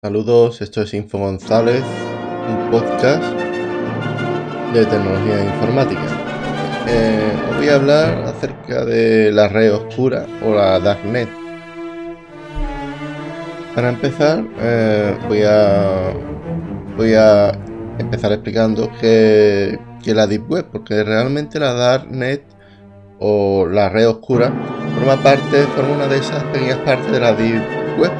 Saludos, 0.00 0.60
esto 0.60 0.82
es 0.82 0.94
Info 0.94 1.18
González, 1.18 1.82
un 2.48 2.70
podcast 2.70 3.20
de 4.72 4.86
tecnología 4.86 5.44
informática. 5.44 6.06
Eh, 6.86 7.32
os 7.50 7.56
voy 7.56 7.68
a 7.68 7.74
hablar 7.74 8.18
acerca 8.26 8.84
de 8.84 9.32
la 9.32 9.48
red 9.48 9.74
oscura 9.74 10.24
o 10.46 10.54
la 10.54 10.78
Darknet. 10.78 11.28
Para 13.74 13.88
empezar, 13.88 14.44
eh, 14.60 15.18
voy, 15.26 15.42
a, 15.42 16.14
voy 16.96 17.14
a 17.14 17.50
empezar 17.98 18.30
explicando 18.30 18.92
qué 19.00 19.80
es 20.06 20.14
la 20.14 20.28
Deep 20.28 20.48
Web, 20.48 20.66
porque 20.70 21.02
realmente 21.02 21.58
la 21.58 21.72
Darknet 21.72 22.44
o 23.18 23.66
la 23.66 23.88
red 23.88 24.08
oscura 24.08 24.52
forma 24.94 25.20
parte, 25.24 25.64
forma 25.74 25.96
una 25.96 26.06
de 26.06 26.18
esas 26.18 26.44
pequeñas 26.44 26.78
partes 26.84 27.10
de 27.10 27.18
la 27.18 27.32
Deep 27.32 27.98
Web. 27.98 28.12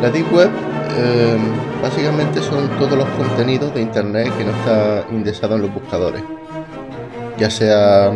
La 0.00 0.10
Deep 0.10 0.32
Web 0.32 0.67
eh, 0.96 1.38
básicamente 1.82 2.40
son 2.40 2.68
todos 2.78 2.96
los 2.96 3.08
contenidos 3.10 3.74
de 3.74 3.82
internet 3.82 4.32
que 4.36 4.44
no 4.44 4.50
está 4.50 5.04
indexado 5.10 5.56
en 5.56 5.62
los 5.62 5.74
buscadores. 5.74 6.22
Ya 7.38 7.50
sea 7.50 8.12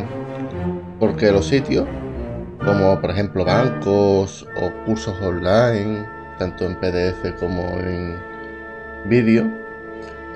porque 0.98 1.30
los 1.32 1.46
sitios, 1.46 1.86
como 2.64 3.00
por 3.00 3.10
ejemplo 3.10 3.44
bancos 3.44 4.46
o 4.60 4.70
cursos 4.84 5.14
online, 5.20 6.06
tanto 6.38 6.64
en 6.64 6.76
PDF 6.76 7.38
como 7.38 7.62
en 7.80 8.16
vídeo, 9.06 9.50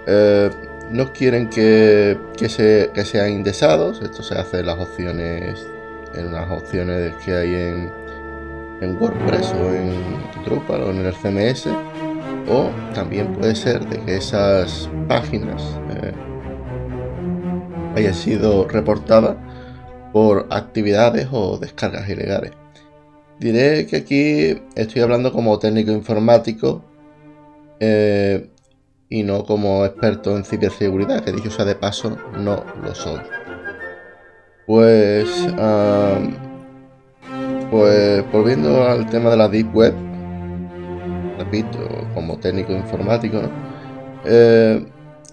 eh, 0.06 0.50
no 0.90 1.12
quieren 1.12 1.48
que, 1.48 2.16
se, 2.48 2.90
que 2.94 3.04
sean 3.04 3.30
indexados. 3.30 4.00
Esto 4.02 4.22
se 4.22 4.34
hace 4.34 4.60
en 4.60 4.66
las 4.66 4.78
opciones, 4.78 5.66
en 6.14 6.28
unas 6.28 6.50
opciones 6.50 7.14
que 7.24 7.34
hay 7.34 7.54
en, 7.54 7.92
en 8.80 8.96
WordPress 9.00 9.52
o 9.54 9.74
en 9.74 9.94
Drupal 10.44 10.82
o 10.82 10.90
en 10.90 11.06
el 11.06 11.14
CMS 11.14 11.68
o 12.48 12.70
también 12.94 13.32
puede 13.32 13.54
ser 13.54 13.86
de 13.88 14.00
que 14.04 14.16
esas 14.16 14.90
páginas 15.08 15.62
eh, 15.90 16.12
hayan 17.96 18.14
sido 18.14 18.66
reportadas 18.68 19.36
por 20.12 20.46
actividades 20.50 21.28
o 21.32 21.58
descargas 21.58 22.08
ilegales. 22.08 22.52
Diré 23.38 23.86
que 23.86 23.96
aquí 23.96 24.62
estoy 24.74 25.02
hablando 25.02 25.32
como 25.32 25.58
técnico 25.58 25.92
informático 25.92 26.82
eh, 27.80 28.48
y 29.08 29.22
no 29.22 29.44
como 29.44 29.84
experto 29.84 30.36
en 30.36 30.44
ciberseguridad, 30.44 31.22
que 31.22 31.32
dicho 31.32 31.50
sea 31.50 31.64
de 31.64 31.74
paso, 31.74 32.16
no 32.38 32.64
lo 32.82 32.94
soy. 32.94 33.20
Pues, 34.66 35.28
pues 37.70 38.32
volviendo 38.32 38.84
al 38.84 39.08
tema 39.08 39.30
de 39.30 39.36
la 39.36 39.48
Deep 39.48 39.74
Web, 39.74 39.94
repito, 41.38 41.78
como 42.14 42.38
técnico 42.38 42.72
informático, 42.72 43.40
eh, 44.24 44.84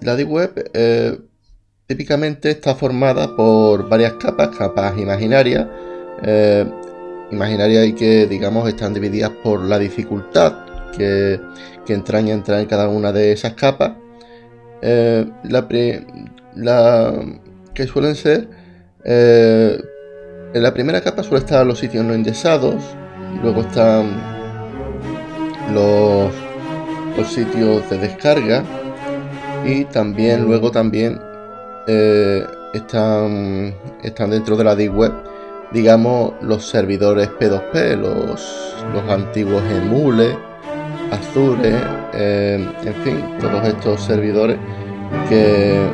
la 0.01 0.15
Deep 0.15 0.29
Web 0.29 0.71
eh, 0.73 1.19
típicamente 1.87 2.51
está 2.51 2.75
formada 2.75 3.35
por 3.35 3.89
varias 3.89 4.13
capas, 4.13 4.49
capas 4.55 4.97
imaginarias, 4.97 5.67
eh, 6.23 6.65
imaginarias 7.31 7.87
y 7.87 7.93
que 7.93 8.27
digamos 8.27 8.67
están 8.67 8.93
divididas 8.93 9.31
por 9.43 9.61
la 9.61 9.79
dificultad 9.79 10.53
que, 10.95 11.39
que 11.85 11.93
entraña 11.93 12.33
entrar 12.33 12.59
en 12.59 12.67
cada 12.67 12.87
una 12.89 13.11
de 13.11 13.31
esas 13.31 13.53
capas. 13.53 13.93
la, 16.53 17.13
que 17.73 17.87
suelen 17.87 18.15
ser 18.15 18.47
en 19.05 20.61
la 20.61 20.73
primera 20.73 21.01
capa 21.01 21.23
suele 21.23 21.39
estar 21.39 21.65
los 21.65 21.79
sitios 21.79 22.05
no 22.05 22.13
indexados, 22.13 22.83
luego 23.41 23.61
están 23.61 24.32
los, 25.71 26.31
los 27.17 27.27
sitios 27.27 27.89
de 27.89 27.97
descarga 27.97 28.63
y 29.65 29.85
también 29.85 30.43
luego 30.45 30.71
también 30.71 31.19
eh, 31.87 32.45
están, 32.73 33.73
están 34.03 34.31
dentro 34.31 34.55
de 34.57 34.63
la 34.63 34.75
Deep 34.75 34.95
Web 34.95 35.13
digamos 35.71 36.33
los 36.41 36.65
servidores 36.65 37.29
P2P 37.39 37.97
los, 37.97 38.75
los 38.93 39.09
antiguos 39.09 39.63
Emule 39.71 40.37
Azure 41.11 41.75
eh, 42.13 42.67
en 42.85 42.93
fin 43.03 43.23
todos 43.39 43.65
estos 43.67 44.01
servidores 44.01 44.57
que 45.29 45.87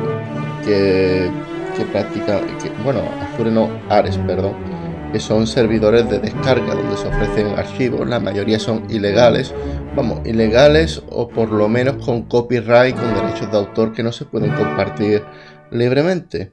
que, 0.64 1.30
que 1.76 1.84
practican 1.86 2.40
que, 2.58 2.70
bueno 2.82 3.02
Azure 3.32 3.50
no 3.50 3.68
Ares 3.88 4.18
perdón 4.18 4.54
que 5.12 5.20
son 5.20 5.46
servidores 5.46 6.08
de 6.08 6.18
descarga 6.18 6.74
donde 6.74 6.96
se 6.96 7.08
ofrecen 7.08 7.48
archivos, 7.58 8.08
la 8.08 8.20
mayoría 8.20 8.58
son 8.58 8.84
ilegales, 8.90 9.52
vamos, 9.96 10.20
ilegales 10.24 11.02
o 11.10 11.28
por 11.28 11.50
lo 11.50 11.68
menos 11.68 12.04
con 12.04 12.22
copyright, 12.22 12.96
con 12.96 13.14
derechos 13.14 13.50
de 13.50 13.58
autor 13.58 13.92
que 13.92 14.02
no 14.02 14.12
se 14.12 14.24
pueden 14.24 14.52
compartir 14.52 15.22
libremente. 15.70 16.52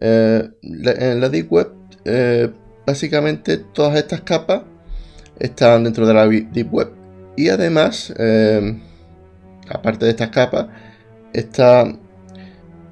Eh, 0.00 0.48
en 0.62 1.20
la 1.20 1.28
Deep 1.28 1.52
Web, 1.52 1.72
eh, 2.04 2.50
básicamente 2.86 3.58
todas 3.58 3.96
estas 3.96 4.22
capas 4.22 4.62
están 5.38 5.84
dentro 5.84 6.06
de 6.06 6.14
la 6.14 6.26
Deep 6.26 6.72
Web 6.72 6.92
y 7.36 7.48
además, 7.48 8.12
eh, 8.18 8.78
aparte 9.68 10.06
de 10.06 10.10
estas 10.10 10.30
capas, 10.30 10.66
está, 11.32 11.84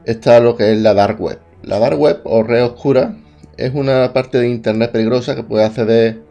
está 0.05 0.41
lo 0.41 0.57
que 0.57 0.73
es 0.73 0.79
la 0.81 0.95
Dark 0.95 1.21
Web. 1.21 1.39
La 1.63 1.79
Dark 1.79 1.99
Web 1.99 2.21
o 2.25 2.43
red 2.43 2.65
oscura 2.65 3.17
es 3.59 3.75
una 3.75 4.13
parte 4.13 4.39
de 4.39 4.49
Internet 4.49 4.93
peligrosa 4.93 5.35
que 5.35 5.43
puede 5.43 5.65
acceder 5.65 6.23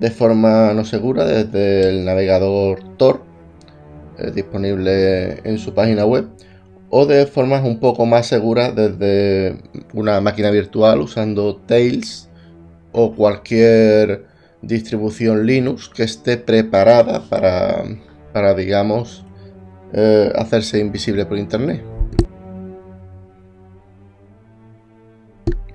de 0.00 0.10
forma 0.10 0.72
no 0.72 0.84
segura 0.84 1.24
desde 1.24 1.88
el 1.88 2.04
navegador 2.04 2.96
Tor, 2.96 3.22
eh, 4.18 4.32
disponible 4.34 5.38
en 5.44 5.58
su 5.58 5.74
página 5.74 6.06
web, 6.06 6.26
o 6.88 7.06
de 7.06 7.26
formas 7.26 7.62
un 7.64 7.78
poco 7.78 8.06
más 8.06 8.26
seguras 8.26 8.74
desde 8.74 9.58
una 9.92 10.20
máquina 10.20 10.50
virtual 10.50 11.00
usando 11.02 11.56
Tails 11.56 12.28
o 12.92 13.14
cualquier 13.14 14.24
distribución 14.62 15.46
Linux 15.46 15.90
que 15.90 16.04
esté 16.04 16.38
preparada 16.38 17.22
para, 17.28 17.84
para 18.32 18.54
digamos, 18.54 19.24
eh, 19.92 20.32
hacerse 20.34 20.78
invisible 20.78 21.26
por 21.26 21.38
Internet. 21.38 21.91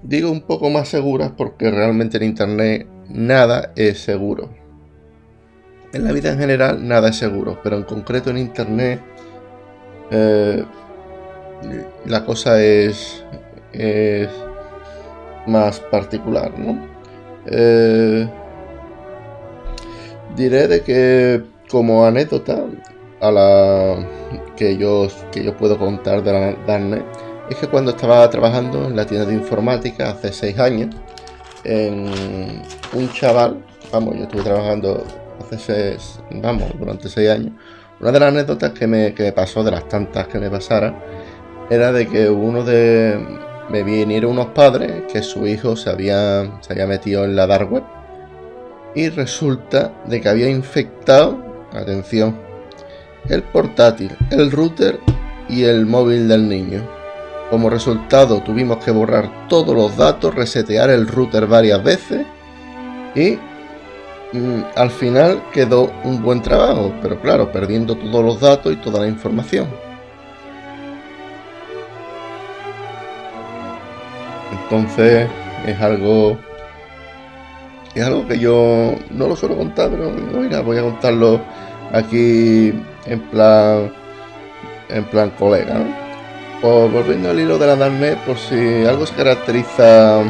Digo 0.08 0.32
un 0.32 0.40
poco 0.40 0.70
más 0.70 0.88
seguras 0.88 1.34
porque 1.36 1.70
realmente 1.70 2.16
en 2.16 2.24
Internet 2.24 2.88
nada 3.10 3.74
es 3.76 4.00
seguro. 4.00 4.50
En 5.92 6.06
la 6.06 6.14
vida 6.14 6.32
en 6.32 6.40
general 6.40 6.88
nada 6.88 7.10
es 7.10 7.18
seguro, 7.18 7.60
pero 7.62 7.76
en 7.76 7.84
concreto 7.84 8.30
en 8.30 8.38
Internet 8.38 9.02
eh, 10.10 10.64
la 12.06 12.24
cosa 12.24 12.64
es, 12.64 13.22
más 15.46 15.82
particular, 15.82 16.58
¿no? 16.58 16.88
Eh, 17.48 18.30
diré 20.38 20.70
de 20.70 20.82
que 20.84 21.44
como 21.70 22.06
anécdota 22.06 22.64
a 23.20 23.30
la 23.30 24.08
que 24.56 24.78
yo, 24.78 25.08
que 25.34 25.44
yo 25.44 25.58
puedo 25.58 25.78
contar 25.78 26.24
de 26.24 26.32
la 26.32 26.56
es 27.50 27.58
que 27.58 27.68
cuando 27.68 27.92
estaba 27.92 28.30
trabajando 28.30 28.86
en 28.88 28.96
la 28.96 29.06
tienda 29.06 29.26
de 29.26 29.34
informática 29.34 30.10
hace 30.10 30.34
seis 30.34 30.60
años, 30.60 30.96
en 31.64 32.62
un 32.94 33.12
chaval, 33.14 33.64
vamos, 33.92 34.16
yo 34.16 34.24
estuve 34.24 34.44
trabajando 34.44 35.04
hace 35.40 35.58
seis, 35.58 36.20
vamos, 36.32 36.72
durante 36.78 37.10
seis 37.10 37.30
años, 37.30 37.52
una 38.00 38.12
de 38.12 38.20
las 38.20 38.30
anécdotas 38.30 38.72
que 38.72 38.88
me, 38.88 39.12
pasó, 39.32 39.64
de 39.64 39.72
las 39.72 39.88
tantas 39.88 40.28
que 40.28 40.40
me 40.40 40.50
pasaran, 40.50 40.98
era 41.70 41.92
de 41.92 42.08
que 42.08 42.30
uno 42.30 42.64
de, 42.64 43.20
me 43.70 43.84
vinieron 43.84 44.32
unos 44.32 44.48
padres 44.48 45.04
que 45.12 45.22
su 45.22 45.48
hijo 45.48 45.76
se 45.76 45.90
había, 45.90 46.60
se 46.62 46.74
había 46.74 46.88
metido 46.88 47.26
en 47.26 47.36
la 47.36 47.48
dark 47.48 47.72
web 47.72 47.84
y 48.96 49.10
resulta 49.10 49.94
de 50.06 50.22
que 50.22 50.30
había 50.30 50.50
infectado, 50.50 51.38
atención, 51.72 52.38
el 53.30 53.44
portátil, 53.44 54.12
el 54.32 54.52
router 54.52 55.00
y 55.50 55.64
el 55.64 55.86
móvil 55.86 56.28
del 56.28 56.48
niño. 56.48 56.97
Como 57.50 57.70
resultado 57.70 58.42
tuvimos 58.42 58.84
que 58.84 58.92
borrar 58.92 59.48
todos 59.48 59.74
los 59.74 59.96
datos, 59.96 60.36
resetear 60.36 60.90
el 60.90 61.08
router 61.08 61.48
varias 61.48 61.82
veces 61.82 62.26
y 63.16 63.38
mm, 64.34 64.64
al 64.76 64.92
final 64.92 65.42
quedó 65.54 65.92
un 66.04 66.22
buen 66.22 66.42
trabajo, 66.42 66.94
pero 67.02 67.20
claro, 67.22 67.52
perdiendo 67.52 67.96
todos 67.96 68.24
los 68.24 68.42
datos 68.42 68.74
y 68.74 68.76
toda 68.78 69.00
la 69.00 69.08
información. 69.08 69.68
Entonces 74.52 75.30
es 75.66 75.82
algo 75.82 76.38
es 77.96 78.04
algo 78.04 78.28
que 78.28 78.38
yo 78.38 78.94
no 79.10 79.28
lo 79.28 79.36
suelo 79.38 79.58
contar, 79.58 79.90
pero 79.90 80.12
mira, 80.12 80.60
voy 80.62 80.78
a 80.78 80.82
contarlo 80.82 81.40
aquí 81.94 82.74
en 83.06 83.20
plan 83.32 83.94
en 84.90 85.04
plan 85.06 85.30
colega, 85.32 85.76
¿no? 85.76 86.07
Pues 86.62 86.92
volviendo 86.92 87.30
al 87.30 87.40
hilo 87.40 87.60
de 87.60 87.68
la 87.68 87.76
Darknet, 87.76 88.18
por 88.20 88.36
si 88.36 88.84
algo 88.84 89.06
se 89.06 89.14
caracteriza 89.14 90.24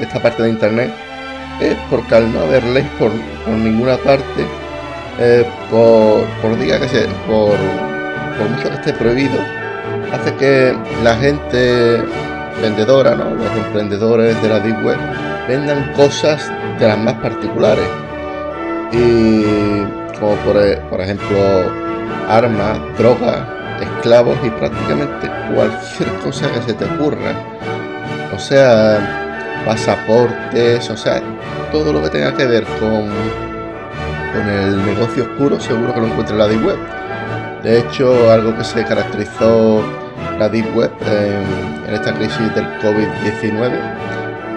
esta 0.00 0.20
parte 0.20 0.42
de 0.42 0.48
internet, 0.48 0.92
es 1.60 1.76
porque 1.88 2.16
al 2.16 2.32
no 2.32 2.40
haber 2.40 2.64
ley 2.64 2.88
por, 2.98 3.12
ninguna 3.48 3.96
parte, 3.96 4.44
eh, 5.20 5.46
por, 5.70 6.24
por 6.40 6.58
diga 6.58 6.80
que 6.80 6.88
se, 6.88 7.06
por, 7.28 7.56
mucho 8.50 8.70
que 8.70 8.74
esté 8.74 8.92
prohibido, 8.92 9.38
hace 10.12 10.34
que 10.34 10.76
la 11.04 11.14
gente 11.14 12.02
vendedora, 12.60 13.14
¿no? 13.14 13.30
los 13.30 13.56
emprendedores 13.56 14.42
de 14.42 14.48
la 14.48 14.58
Deep 14.58 14.84
Web, 14.84 14.98
vendan 15.46 15.92
cosas 15.92 16.50
de 16.80 16.88
las 16.88 16.98
más 16.98 17.14
particulares. 17.14 17.86
Y 18.90 19.82
como 20.18 20.34
por 20.36 21.00
ejemplo 21.00 21.38
armas, 22.28 22.78
drogas, 22.98 23.61
esclavos 23.80 24.36
y 24.44 24.50
prácticamente 24.50 25.30
cualquier 25.54 26.08
cosa 26.24 26.50
que 26.52 26.62
se 26.62 26.74
te 26.74 26.84
ocurra. 26.84 27.32
O 28.34 28.38
sea, 28.38 29.62
pasaportes, 29.64 30.88
o 30.90 30.96
sea, 30.96 31.22
todo 31.70 31.92
lo 31.92 32.02
que 32.02 32.10
tenga 32.10 32.34
que 32.34 32.46
ver 32.46 32.64
con, 32.80 33.08
con 34.32 34.48
el 34.48 34.84
negocio 34.84 35.24
oscuro 35.24 35.60
seguro 35.60 35.94
que 35.94 36.00
lo 36.00 36.06
encuentre 36.06 36.34
en 36.34 36.38
la 36.38 36.48
Deep 36.48 36.66
Web. 36.66 36.78
De 37.62 37.78
hecho, 37.78 38.30
algo 38.30 38.56
que 38.56 38.64
se 38.64 38.84
caracterizó 38.84 39.82
la 40.38 40.48
Deep 40.48 40.76
Web 40.76 40.90
en, 41.06 41.94
esta 41.94 42.12
crisis 42.14 42.54
del 42.54 42.66
COVID-19 42.80 43.72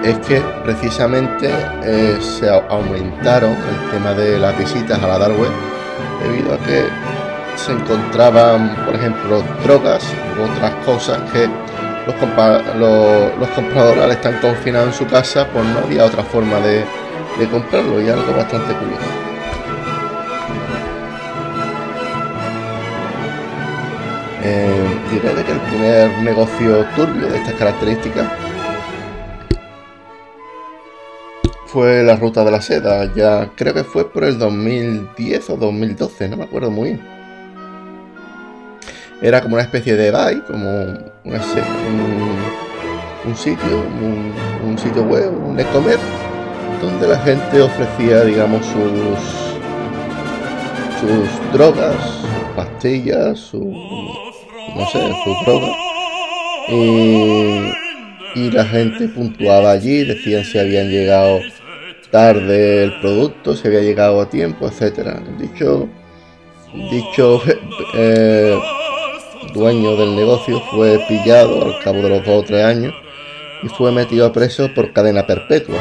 es 0.04 0.18
que 0.20 0.42
precisamente 0.64 1.50
eh, 1.84 2.18
se 2.22 2.50
aumentaron 2.50 3.52
el 3.52 3.92
tema 3.92 4.14
de 4.14 4.40
las 4.40 4.58
visitas 4.58 5.02
a 5.02 5.08
la 5.08 5.20
Dark 5.20 5.38
Web 5.38 5.52
debido 6.24 6.54
a 6.54 6.58
que 6.60 6.86
se 7.56 7.72
encontraban, 7.72 8.76
por 8.86 8.96
ejemplo, 8.96 9.44
drogas 9.64 10.04
u 10.38 10.44
otras 10.44 10.74
cosas 10.86 11.20
que 11.32 11.50
los, 12.78 13.50
compradores 13.50 14.04
al 14.04 14.12
estar 14.12 14.40
confinados 14.42 14.88
en 14.90 14.94
su 14.94 15.08
casa, 15.08 15.48
pues 15.52 15.66
no 15.66 15.80
había 15.80 16.06
otra 16.06 16.24
forma 16.24 16.60
de, 16.60 16.86
de 17.40 17.48
comprarlo 17.50 18.02
y 18.02 18.10
algo 18.10 18.34
bastante 18.36 18.74
curioso. 18.74 19.26
Eh, 24.44 25.00
diré 25.12 25.34
de 25.34 25.44
que 25.44 25.52
el 25.52 25.60
primer 25.62 26.20
negocio 26.20 26.86
turbio 26.96 27.28
de 27.28 27.38
estas 27.38 27.56
características 27.56 28.28
fue 31.66 32.04
la 32.04 32.16
ruta 32.16 32.44
de 32.44 32.52
la 32.52 32.62
seda, 32.62 33.12
ya 33.16 33.52
creo 33.56 33.74
que 33.74 33.84
fue 33.84 34.10
por 34.10 34.24
el 34.24 34.38
2010 34.38 35.50
o 35.50 35.58
2012, 35.58 36.30
no 36.30 36.38
me 36.38 36.44
acuerdo 36.44 36.70
muy 36.70 36.90
bien. 36.90 37.15
Era 39.22 39.42
como 39.42 39.56
una 39.56 39.64
especie 39.64 39.96
de 39.96 40.12
DAI, 40.12 40.42
como 40.42 40.70
un, 41.24 41.40
sitio, 43.36 43.84
un, 44.64 44.78
sitio 44.78 45.04
web, 45.04 45.32
un 45.32 45.60
e-commerce, 45.60 46.04
donde 46.82 47.08
la 47.08 47.18
gente 47.20 47.62
ofrecía, 47.62 48.24
digamos, 48.24 48.66
sus, 48.66 49.20
sus 51.00 51.54
drogas, 51.54 51.96
pastillas, 52.56 53.40
su, 53.40 53.60
no 54.76 54.86
sé, 54.88 55.00
sus 55.24 55.46
drogas. 55.46 55.76
Y, 56.70 57.72
y 58.36 58.52
la 58.52 58.66
gente 58.66 59.08
puntuaba 59.08 59.72
allí, 59.72 60.04
decían 60.04 60.44
si 60.44 60.60
habían 60.60 60.90
llegado 60.90 61.40
tarde 62.12 62.84
el 62.84 63.00
producto, 63.02 63.56
si 63.56 63.68
había 63.68 63.82
llegado 63.82 64.22
a 64.22 64.30
tiempo, 64.30 64.68
etcétera. 64.68 65.22
Dicho, 65.40 65.88
dicho 66.74 67.42
eh, 67.96 68.58
dueño 69.54 69.96
del 69.96 70.16
negocio 70.16 70.60
fue 70.72 71.00
pillado 71.08 71.66
al 71.66 71.80
cabo 71.80 71.98
de 72.02 72.10
los 72.10 72.26
dos 72.26 72.44
o 72.44 72.44
tres 72.44 72.64
años 72.64 72.94
y 73.64 73.68
fue 73.70 73.92
metido 73.92 74.26
a 74.26 74.32
preso 74.34 74.74
por 74.74 74.94
cadena 74.94 75.26
perpetua. 75.26 75.78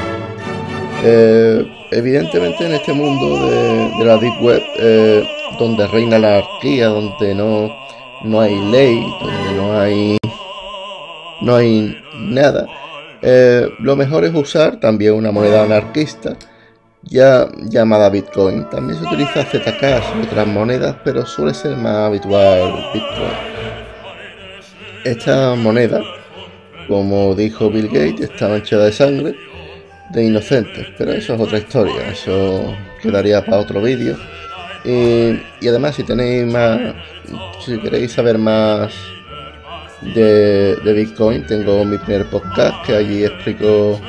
Eh, 1.03 1.67
evidentemente 1.91 2.65
en 2.65 2.73
este 2.73 2.93
mundo 2.93 3.49
de, 3.51 4.05
la 4.05 4.17
Deep 4.17 4.43
Web, 4.43 4.63
eh, 4.79 5.29
donde 5.59 5.87
reina 5.87 6.19
la 6.19 6.39
anarquía, 6.39 6.89
donde 6.89 7.35
no, 7.35 7.71
no 8.25 8.41
hay 8.41 8.59
ley, 8.71 9.01
donde 9.21 9.55
no 9.55 9.79
hay, 9.79 10.17
no 11.43 11.57
hay 11.57 11.97
nada, 12.17 12.67
eh, 13.21 13.69
lo 13.81 13.97
mejor 13.97 14.25
es 14.25 14.35
usar 14.35 14.81
también 14.81 15.15
una 15.15 15.31
moneda 15.31 15.65
anarquista 15.65 16.37
ya 17.03 17.49
llamada 17.69 18.09
Bitcoin. 18.09 18.69
También 18.71 18.99
se 18.99 19.05
utiliza 19.07 19.45
ZK 19.45 19.83
y 20.17 20.27
otras 20.27 20.47
monedas, 20.47 20.97
pero 21.05 21.25
suele 21.27 21.55
ser 21.55 21.77
más 21.77 22.09
habitual 22.09 22.91
Bitcoin. 22.93 23.54
Esta 25.05 25.55
moneda, 25.55 26.03
como 26.89 27.35
dijo 27.35 27.69
Bill 27.69 27.89
Gates, 27.89 28.31
está 28.31 28.49
manchada 28.49 28.87
de 28.87 28.93
sangre 28.93 29.35
de 30.15 30.25
inocentes, 30.25 30.87
pero 30.97 31.13
eso 31.13 31.35
es 31.35 31.41
otra 31.41 31.59
historia, 31.59 32.09
eso 32.11 32.75
quedaría 33.03 33.45
para 33.45 33.59
otro 33.59 33.83
vídeo. 33.83 34.17
Y, 34.83 35.69
además, 35.69 35.97
si 35.97 36.05
tenéis 36.05 36.51
más, 36.51 36.81
si 37.65 37.79
queréis 37.81 38.13
saber 38.13 38.39
más 38.39 38.95
de, 40.15 40.77
Bitcoin, 40.85 41.47
tengo 41.47 41.85
mi 41.85 41.99
primer 41.99 42.25
podcast 42.31 42.87
que 42.87 42.97
allí 42.97 43.25
explico 43.25 44.01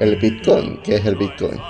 el 0.00 0.16
Bitcoin, 0.16 0.78
que 0.78 0.96
es 0.96 1.06
el 1.06 1.14
Bitcoin. 1.14 1.60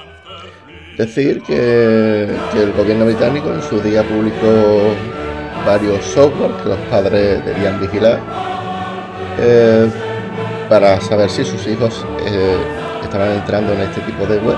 Decir 0.96 1.42
que, 1.42 2.28
que 2.52 2.62
el 2.62 2.72
gobierno 2.72 3.04
británico 3.04 3.52
en 3.52 3.62
su 3.62 3.78
día 3.80 4.02
publicó 4.02 4.94
varios 5.66 6.04
software 6.04 6.52
que 6.62 6.68
los 6.68 6.78
padres 6.88 7.44
debían 7.44 7.80
vigilar 7.80 8.20
eh, 9.38 9.90
para 10.68 11.00
saber 11.00 11.28
si 11.28 11.44
sus 11.44 11.66
hijos 11.66 12.04
eh, 12.26 12.56
estaban 13.02 13.32
entrando 13.32 13.72
en 13.72 13.80
este 13.80 14.00
tipo 14.02 14.24
de 14.26 14.38
web 14.38 14.56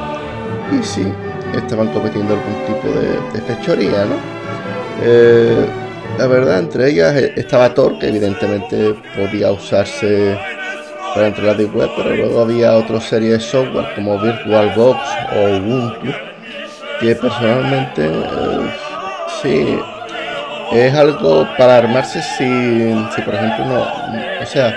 y 0.70 0.84
si 0.84 1.12
estaban 1.56 1.88
cometiendo 1.88 2.34
algún 2.34 2.54
tipo 2.66 2.88
de, 2.88 3.40
fechoría, 3.42 4.04
¿no? 4.04 4.16
Eh, 5.02 5.66
la 6.18 6.26
verdad, 6.26 6.58
entre 6.58 6.90
ellas 6.90 7.14
estaba 7.36 7.72
Tor, 7.72 7.98
que 7.98 8.08
evidentemente 8.08 8.94
podía 9.16 9.52
usarse 9.52 10.38
para 11.14 11.28
entrar 11.28 11.50
a 11.50 11.54
la 11.54 11.68
web, 11.68 11.90
pero 11.96 12.16
luego 12.16 12.42
había 12.42 12.74
otra 12.74 13.00
serie 13.00 13.30
de 13.30 13.40
software 13.40 13.94
como 13.94 14.18
VirtualBox 14.18 14.98
o 15.36 15.56
Ubuntu, 15.56 16.12
que 17.00 17.14
personalmente 17.14 18.10
sí 19.40 19.78
es 20.72 20.94
algo 20.94 21.46
para 21.56 21.78
armarse 21.78 22.20
si, 22.22 23.10
si 23.14 23.22
por 23.22 23.34
ejemplo, 23.34 23.64
no, 23.66 23.80
o 24.42 24.46
sea, 24.46 24.74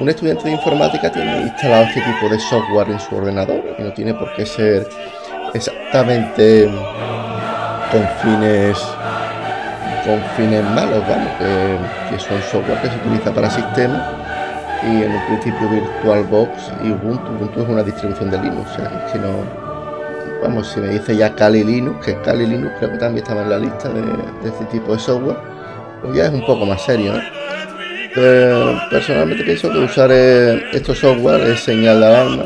un 0.00 0.08
estudiante 0.08 0.44
de 0.44 0.52
informática 0.52 1.10
tiene 1.10 1.42
instalado 1.42 1.84
este 1.84 2.00
tipo 2.00 2.28
de 2.28 2.38
software 2.40 2.90
en 2.90 3.00
su 3.00 3.16
ordenador 3.16 3.62
y 3.78 3.82
no 3.82 3.92
tiene 3.92 4.14
por 4.14 4.32
qué 4.34 4.44
ser 4.44 4.88
exactamente 5.54 6.68
con 7.90 8.08
fines 8.22 8.78
con 10.04 10.20
fines 10.36 10.64
malos, 10.70 11.00
vamos, 11.08 11.30
que, 11.38 12.18
son 12.18 12.42
software 12.50 12.80
que 12.82 12.88
se 12.88 12.96
utiliza 12.96 13.32
para 13.32 13.48
sistemas 13.48 14.02
y 14.82 15.04
en 15.04 15.12
un 15.12 15.26
principio 15.26 15.68
VirtualBox 15.68 16.72
y 16.82 16.90
Ubuntu, 16.90 17.30
Ubuntu 17.30 17.62
es 17.62 17.68
una 17.68 17.82
distribución 17.84 18.30
de 18.30 18.38
Linux, 18.38 18.68
o 18.72 18.74
sea, 18.74 19.04
es 19.06 19.12
que 19.12 19.18
no, 19.20 19.61
vamos, 20.42 20.68
si 20.68 20.80
me 20.80 20.88
dice 20.88 21.16
ya 21.16 21.34
Kali 21.34 21.62
Linux, 21.62 22.04
que 22.04 22.16
Kali 22.20 22.46
Linux 22.46 22.72
creo 22.78 22.90
que 22.92 22.98
también 22.98 23.22
estaba 23.22 23.42
en 23.42 23.50
la 23.50 23.58
lista 23.58 23.88
de, 23.88 24.02
este 24.44 24.64
tipo 24.66 24.92
de 24.92 24.98
software, 24.98 25.36
pues 26.02 26.14
ya 26.14 26.26
es 26.26 26.32
un 26.32 26.44
poco 26.44 26.66
más 26.66 26.82
serio. 26.82 27.14
personalmente 28.90 29.44
pienso 29.44 29.70
que 29.70 29.78
usar 29.78 30.10
eh, 30.12 30.62
estos 30.72 30.98
software 30.98 31.40
es 31.42 31.60
señal 31.60 32.00
de 32.00 32.06
alarma, 32.06 32.44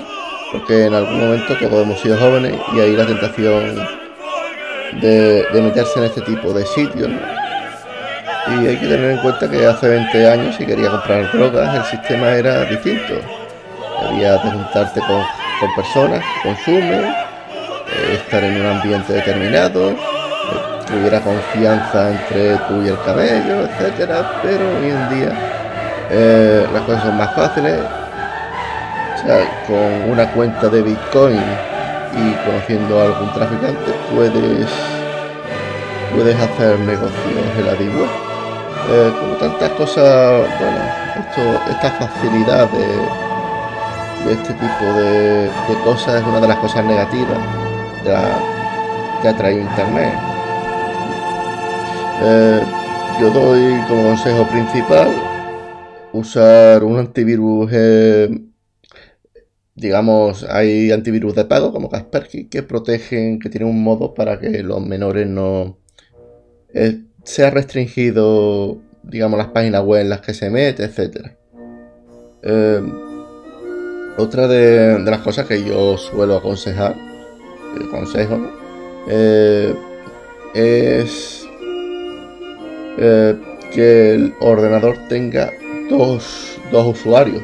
porque 0.52 0.86
en 0.86 0.94
algún 0.94 1.20
momento 1.20 1.56
todos 1.56 1.82
hemos 1.82 2.00
sido 2.00 2.18
jóvenes 2.18 2.54
y 2.74 2.80
hay 2.80 2.94
la 2.94 3.06
tentación 3.06 3.76
de, 5.00 5.46
meterse 5.54 5.98
en 5.98 6.04
este 6.04 6.20
tipo 6.20 6.52
de 6.52 6.66
sitios. 6.66 7.10
Y 8.48 8.66
hay 8.66 8.76
que 8.76 8.86
tener 8.86 9.10
en 9.10 9.18
cuenta 9.18 9.50
que 9.50 9.66
hace 9.66 9.88
20 9.88 10.30
años 10.30 10.54
si 10.54 10.64
quería 10.64 10.88
comprar 10.88 11.32
drogas 11.32 11.74
el 11.74 11.98
sistema 11.98 12.30
era 12.30 12.64
distinto. 12.66 13.14
Debías 14.02 14.44
de 14.44 14.50
juntarte 14.50 15.00
con, 15.00 15.22
con 15.60 15.74
personas 15.74 16.20
que 16.20 16.48
consumen 16.48 17.25
estar 18.14 18.42
en 18.44 18.60
un 18.60 18.66
ambiente 18.66 19.12
determinado, 19.12 19.94
que 20.86 20.96
hubiera 20.96 21.20
confianza 21.20 22.10
entre 22.10 22.56
tú 22.68 22.82
y 22.82 22.88
el 22.88 22.98
cabello, 23.04 23.62
etcétera, 23.62 24.40
pero 24.42 24.64
hoy 24.78 24.90
en 24.90 25.08
día 25.10 25.32
eh, 26.10 26.66
las 26.72 26.82
cosas 26.82 27.02
son 27.02 27.16
más 27.16 27.34
fáciles. 27.34 27.80
O 29.14 29.26
sea, 29.26 29.64
con 29.66 30.10
una 30.10 30.30
cuenta 30.32 30.68
de 30.68 30.82
Bitcoin 30.82 31.42
y 32.12 32.32
conociendo 32.46 33.00
a 33.00 33.04
algún 33.04 33.32
traficante 33.32 33.92
puedes 34.14 34.68
puedes 36.14 36.36
hacer 36.36 36.78
negocios 36.80 37.12
en 37.58 37.66
la 37.66 37.72
Deep 37.72 37.92
eh, 38.88 39.12
como 39.18 39.34
tantas 39.34 39.70
cosas, 39.70 40.46
bueno, 40.60 40.78
esto, 41.16 41.42
esta 41.70 41.90
facilidad 41.90 42.68
de, 42.70 44.32
este 44.32 44.54
tipo 44.54 44.84
de 44.96 45.50
cosas 45.84 46.22
es 46.22 46.26
una 46.26 46.40
de 46.40 46.48
las 46.48 46.56
cosas 46.58 46.84
negativas 46.84 47.65
que 48.06 49.28
ha 49.28 49.36
traído 49.36 49.62
Internet. 49.62 50.14
Eh, 52.22 52.60
yo 53.20 53.30
doy 53.30 53.80
como 53.88 54.04
consejo 54.04 54.46
principal 54.48 55.08
usar 56.12 56.84
un 56.84 56.98
antivirus 56.98 57.70
digamos, 59.76 60.44
hay 60.44 60.90
antivirus 60.90 61.34
de 61.34 61.44
pago 61.44 61.72
como 61.72 61.90
Kaspersky 61.90 62.46
que 62.46 62.62
protegen, 62.62 63.38
que 63.38 63.50
tienen 63.50 63.68
un 63.68 63.82
modo 63.82 64.14
para 64.14 64.40
que 64.40 64.62
los 64.62 64.84
menores 64.84 65.28
no 65.28 65.78
eh, 66.72 67.02
sea 67.24 67.50
restringido, 67.50 68.78
digamos, 69.02 69.38
las 69.38 69.48
páginas 69.48 69.84
web 69.84 70.00
en 70.02 70.10
las 70.10 70.22
que 70.22 70.34
se 70.34 70.50
mete, 70.50 70.84
etcétera. 70.84 71.36
Eh, 72.42 72.80
otra 74.16 74.48
de, 74.48 74.98
las 74.98 75.20
cosas 75.20 75.46
que 75.46 75.62
yo 75.62 75.98
suelo 75.98 76.36
aconsejar, 76.36 76.96
el 77.76 77.88
consejo, 77.90 78.38
eh, 79.08 79.74
es 80.54 81.46
que 83.72 84.14
el 84.14 84.34
ordenador 84.40 84.96
tenga 85.08 85.52
dos, 85.90 86.58
dos 86.70 86.98
usuarios. 86.98 87.42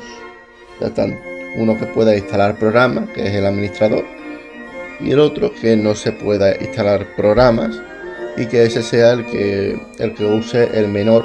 Ya 0.80 0.86
están 0.86 1.18
uno 1.56 1.78
que 1.78 1.86
pueda 1.86 2.16
instalar 2.16 2.58
programas, 2.58 3.10
que 3.10 3.26
es 3.26 3.34
el 3.34 3.46
administrador, 3.46 4.04
y 5.00 5.10
el 5.10 5.20
otro 5.20 5.52
que 5.60 5.76
no 5.76 5.94
se 5.94 6.12
pueda 6.12 6.56
instalar 6.60 7.06
programas 7.16 7.80
y 8.36 8.46
que 8.46 8.64
ese 8.64 8.82
sea 8.82 9.12
el 9.12 9.26
que, 9.26 9.78
el 9.98 10.14
que 10.14 10.24
use 10.24 10.70
el 10.78 10.88
menor, 10.88 11.24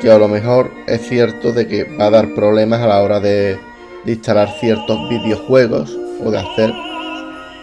que 0.00 0.10
a 0.10 0.18
lo 0.18 0.28
mejor 0.28 0.70
es 0.86 1.06
cierto 1.06 1.52
de 1.52 1.66
que 1.66 1.84
va 1.84 2.06
a 2.06 2.10
dar 2.10 2.34
problemas 2.34 2.80
a 2.80 2.86
la 2.86 3.02
hora 3.02 3.20
de, 3.20 3.58
instalar 4.06 4.48
ciertos 4.58 4.96
videojuegos 5.10 5.94
o 6.24 6.30
de 6.30 6.38
hacer 6.38 6.72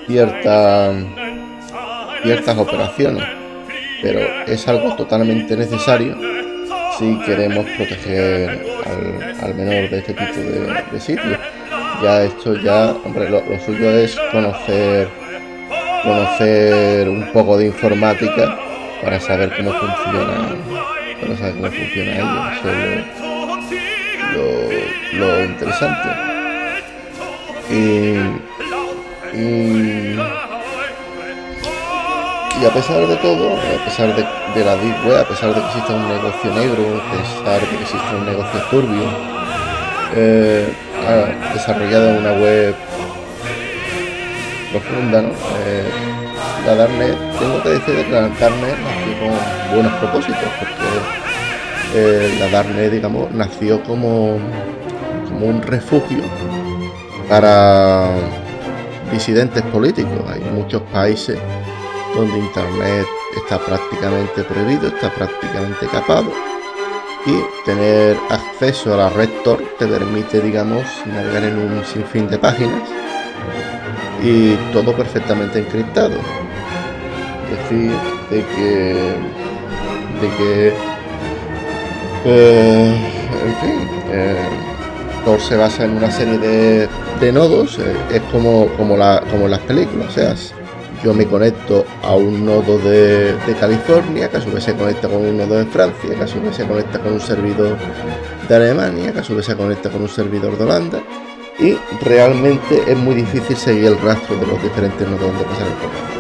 ciertas 0.08 0.96
ciertas 2.24 2.58
operaciones, 2.58 3.24
pero 4.02 4.20
es 4.48 4.68
algo 4.68 4.96
totalmente 4.96 5.56
necesario 5.56 6.18
si 6.98 7.20
queremos 7.20 7.66
proteger 7.78 8.66
al, 9.44 9.54
menor 9.56 9.90
de 9.90 10.00
este 10.00 10.14
tipo 10.14 10.42
de, 10.92 11.00
sitios. 11.00 11.40
Ya 12.02 12.24
esto 12.24 12.56
ya, 12.56 12.96
hombre, 13.04 13.30
lo, 13.30 13.42
suyo 13.60 13.90
es 13.92 14.18
conocer 14.32 15.08
conocer 16.04 17.10
un 17.10 17.32
poco 17.32 17.58
de 17.58 17.68
informática 17.68 18.58
para 19.02 19.20
saber 19.20 19.52
cómo 19.58 19.72
funciona 19.72 20.50
para 21.22 21.38
saber 21.38 21.54
cómo 21.56 21.72
funciona 21.72 22.16
ello. 22.16 22.52
Eso 22.52 22.70
es 22.70 23.06
lo, 25.20 25.44
interesante. 25.46 26.10
Y, 27.72 28.16
y 29.38 30.18
a 32.66 32.70
pesar 32.74 33.06
de 33.06 33.18
todo, 33.18 33.58
a 33.58 33.86
pesar 33.86 34.16
de, 34.16 34.24
la 34.64 34.78
Deep 34.78 35.06
Web, 35.06 35.20
a 35.20 35.28
pesar 35.28 35.54
de 35.54 35.60
que 35.60 35.68
exista 35.68 35.94
un 35.94 36.08
negocio 36.08 36.54
negro, 36.54 37.02
a 37.02 37.12
pesar 37.12 37.60
de 37.62 37.68
que 37.68 37.76
exista 37.84 38.16
un 38.18 38.26
negocio 38.26 38.62
turbio, 38.70 39.04
eh, 40.16 40.74
ha 41.06 41.26
desarrollado 41.54 42.18
una 42.18 42.32
web 42.34 42.74
profunda, 44.72 45.22
¿no? 45.22 45.30
Eh, 45.30 45.92
la 46.66 46.76
Darknet, 46.76 47.16
tengo 47.38 47.62
que 47.62 47.70
decir 47.70 48.06
que 48.06 48.12
la 48.12 48.22
Darknet 48.22 48.80
nació 48.80 49.20
con 49.20 49.32
buenos 49.74 49.94
propósitos, 50.00 50.50
porque 50.60 50.88
eh, 51.96 52.38
la 52.40 52.50
Darknet, 52.50 52.92
digamos, 52.92 53.30
nació 53.32 53.84
como, 53.84 54.40
como 55.30 55.46
un 55.46 55.62
refugio 55.62 56.24
para 57.28 58.10
disidentes 59.12 59.64
políticos. 59.64 60.20
Hay 60.28 60.42
muchos 60.52 60.82
países 60.84 61.38
donde 62.16 62.38
Internet 62.38 63.06
está 63.36 63.60
prácticamente 63.60 64.44
prohibido, 64.44 64.88
está 64.88 65.10
prácticamente 65.10 65.88
capado 65.88 66.32
y 67.26 67.66
tener 67.66 68.18
acceso 68.30 68.94
a 68.94 68.98
la 68.98 69.10
red 69.10 69.30
Tor 69.44 69.62
te 69.80 69.88
permite, 69.88 70.40
digamos, 70.42 70.84
navegar 71.06 71.44
en 71.44 71.58
un 71.58 71.84
sinfín 71.84 72.28
de 72.28 72.38
páginas 72.38 72.84
y 74.24 74.56
todo 74.72 74.96
perfectamente 74.96 75.60
encriptado. 75.60 76.16
Es 77.52 77.70
decir, 77.70 77.92
de 78.30 78.44
que, 78.44 79.16
de 80.22 80.30
que, 80.38 80.74
eh, 82.26 83.12
en 83.46 83.56
fin, 83.56 83.90
eh, 84.12 84.75
Se 85.26 85.58
basa 85.58 85.86
en 85.86 85.98
una 85.98 86.12
serie 86.12 86.38
de, 86.38 86.88
de 87.20 87.32
nodos, 87.32 87.80
eh, 87.80 87.96
es 88.14 88.22
como, 88.32 88.68
como, 88.78 88.96
la, 88.96 89.24
como 89.32 89.48
las 89.48 89.60
películas, 89.62 90.10
o 90.10 90.12
sea, 90.12 90.36
yo 91.04 91.16
me 91.16 91.26
conecto 91.26 91.84
a 92.04 92.16
un 92.16 92.46
nodo 92.46 92.78
de, 92.78 93.36
California, 93.60 94.30
que 94.30 94.38
a 94.38 94.42
su 94.42 94.52
vez 94.52 94.64
se 94.64 94.76
conecta 94.76 95.10
con 95.10 95.18
un 95.18 95.36
nodo 95.36 95.56
de 95.56 95.66
Francia, 95.66 96.16
que 96.16 96.24
a 96.24 96.28
su 96.28 96.40
vez 96.42 96.56
se 96.56 96.66
conecta 96.66 97.00
con 97.00 97.14
un 97.14 97.20
servidor 97.20 97.76
de 98.48 98.56
Alemania, 98.56 99.12
que 99.12 99.20
a 99.20 99.24
su 99.24 99.36
vez 99.36 99.48
se 99.48 99.58
conecta 99.58 99.90
con 99.90 100.04
un 100.04 100.10
servidor 100.10 100.58
de 100.60 100.64
Holanda, 100.64 101.04
y 101.60 101.76
realmente 102.04 102.84
es 102.88 102.98
muy 102.98 103.16
difícil 103.16 103.58
seguir 103.58 103.86
el 103.86 104.02
rastro 104.02 104.36
de 104.38 104.46
los 104.46 104.62
diferentes 104.62 105.08
nodos 105.08 105.22
donde 105.22 105.44
pasar 105.44 105.68
el 105.68 105.74
programa. 105.74 106.16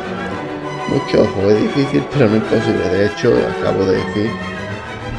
Mucho 0.89 1.21
ojo, 1.21 1.49
es 1.51 1.61
difícil, 1.61 2.03
pero 2.11 2.27
no 2.27 2.37
imposible. 2.37 2.89
De 2.89 3.05
hecho, 3.05 3.33
acabo 3.59 3.85
de 3.85 3.97
decir 3.97 4.31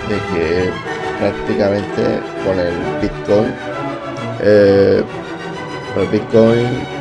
de 0.09 0.17
que 0.33 0.71
prácticamente 1.19 2.21
con 2.45 2.59
el 2.59 2.75
Bitcoin, 3.01 3.76
eh, 4.41 5.03
con 5.95 6.03
el 6.05 6.09
Bitcoin 6.11 6.97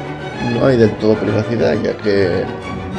no 0.53 0.65
hay 0.65 0.77
del 0.77 0.91
todo 0.97 1.15
privacidad, 1.15 1.75
ya 1.81 1.95
que, 1.97 2.43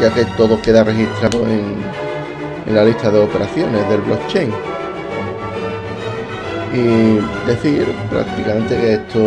ya 0.01 0.13
que 0.13 0.25
todo 0.37 0.61
queda 0.61 0.85
registrado 0.85 1.47
en, 1.47 2.75
la 2.75 2.85
lista 2.85 3.11
de 3.11 3.21
operaciones 3.21 3.89
del 3.89 4.01
blockchain. 4.01 4.51
Y 6.75 7.47
decir 7.47 7.87
prácticamente 8.11 8.77
que 8.77 8.95
esto, 8.95 9.21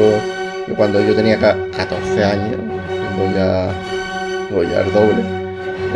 cuando 0.76 1.02
yo 1.02 1.16
tenía 1.16 1.40
14 1.40 2.24
años, 2.24 2.58
voy 3.18 3.34
a, 3.40 3.72
voy 4.52 4.66
a 4.68 4.82
el 4.82 4.94
doble, 4.94 5.24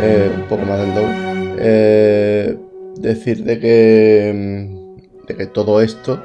eh, 0.00 0.30
un 0.34 0.42
poco 0.44 0.64
más 0.64 0.78
del 0.80 0.94
doble, 0.94 1.54
eh, 1.58 2.56
decir 2.96 3.44
de 3.44 3.60
que, 3.60 4.70
de 5.28 5.36
que 5.36 5.46
todo 5.46 5.82
esto 5.82 6.20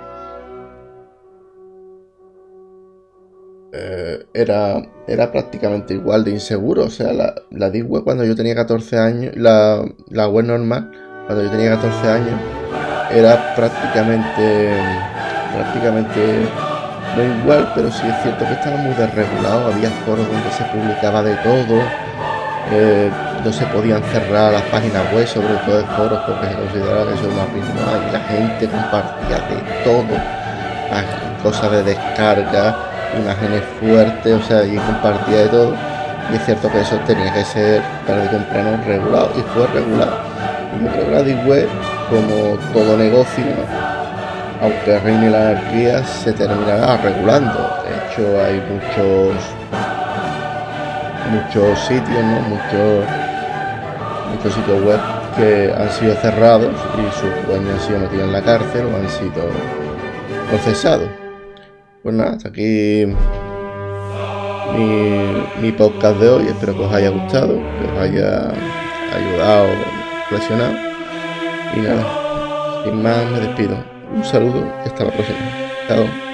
Eh, 3.71 4.25
era, 4.33 4.81
era 5.07 5.31
prácticamente 5.31 5.93
igual 5.93 6.23
de 6.23 6.31
inseguro. 6.31 6.85
O 6.85 6.89
sea, 6.89 7.13
la, 7.13 7.35
la 7.51 7.71
cuando 8.03 8.25
yo 8.25 8.35
tenía 8.35 8.55
14 8.55 8.97
años, 8.97 9.35
la, 9.35 9.83
la 10.09 10.27
web 10.27 10.45
normal, 10.45 10.91
cuando 11.27 11.43
yo 11.43 11.51
tenía 11.51 11.71
14 11.71 12.07
años, 12.07 12.39
era 13.11 13.55
prácticamente, 13.55 14.71
prácticamente 15.53 16.19
no 17.15 17.23
igual, 17.41 17.71
pero 17.75 17.91
sí 17.91 18.07
es 18.07 18.21
cierto 18.21 18.45
que 18.45 18.53
estaba 18.53 18.77
muy 18.77 18.93
desregulado. 18.93 19.71
Había 19.73 19.89
foros 20.05 20.27
donde 20.27 20.51
se 20.51 20.63
publicaba 20.65 21.23
de 21.23 21.35
todo. 21.37 21.81
Eh, 22.71 23.09
no 23.43 23.51
se 23.53 23.65
podían 23.67 24.03
cerrar 24.03 24.51
las 24.51 24.61
páginas 24.63 25.13
web, 25.13 25.25
sobre 25.27 25.55
todo 25.65 25.77
de 25.77 25.85
foros, 25.95 26.19
porque 26.27 26.47
se 26.47 26.55
consideraba 26.55 27.07
que 27.07 27.13
eso 27.13 27.25
era 27.25 27.33
una 27.33 28.09
y 28.09 28.11
la 28.11 28.19
gente 28.19 28.67
compartía 28.67 29.37
de 29.37 29.83
todo, 29.83 30.03
cosas 31.41 31.71
de 31.71 31.83
descarga, 31.83 32.88
imágenes 33.17 33.63
fuertes, 33.79 34.33
o 34.33 34.41
sea, 34.41 34.63
y 34.63 34.75
compartía 34.77 35.37
de 35.37 35.47
todo. 35.47 35.73
Y 36.31 36.35
es 36.35 36.45
cierto 36.45 36.69
que 36.71 36.81
eso 36.81 36.95
tenía 37.07 37.33
que 37.33 37.43
ser 37.43 37.81
tarde 38.05 38.27
o 38.27 38.29
temprano 38.29 38.83
regulado, 38.85 39.31
y 39.35 39.41
fue 39.53 39.67
regulado. 39.67 40.17
Y 40.79 41.31
yo 41.31 41.47
Web, 41.47 41.67
como 42.09 42.57
todo 42.73 42.97
negocio, 42.97 43.43
aunque 44.61 44.99
reine 44.99 45.29
la 45.29 45.49
anarquía, 45.49 46.03
se 46.03 46.33
terminará 46.33 46.97
regulando. 46.97 47.83
De 47.83 48.13
hecho, 48.13 48.41
hay 48.45 48.61
muchos 48.69 49.33
muchos 51.29 51.79
sitios, 51.79 52.23
muchos, 52.23 53.05
muchos 54.31 54.53
sitios 54.53 54.83
web 54.83 54.99
que 55.35 55.73
han 55.77 55.89
sido 55.91 56.15
cerrados 56.15 56.73
y 56.97 57.19
sus 57.19 57.47
dueños 57.47 57.73
han 57.73 57.87
sido 57.87 57.99
metidos 57.99 58.25
en 58.25 58.33
la 58.33 58.41
cárcel 58.41 58.85
o 58.87 58.95
han 58.97 59.09
sido 59.09 59.43
procesados. 60.49 61.28
Pues 62.01 62.15
nada, 62.15 62.31
hasta 62.31 62.49
aquí 62.49 63.05
mi, 65.61 65.71
podcast 65.73 66.17
de 66.19 66.29
hoy. 66.29 66.47
Espero 66.47 66.75
que 66.75 66.83
os 66.83 66.93
haya 66.93 67.09
gustado, 67.09 67.55
que 67.55 67.85
os 67.91 67.99
haya 67.99 68.53
ayudado, 69.13 69.67
reflexionado. 70.29 70.73
Y 71.75 71.79
nada, 71.81 72.83
sin 72.85 73.03
más 73.03 73.31
me 73.31 73.39
despido. 73.41 73.77
Un 74.15 74.23
saludo 74.23 74.65
y 74.85 74.87
hasta 74.87 75.03
la 75.03 75.11
próxima. 75.11 75.39
Chao. 75.87 76.28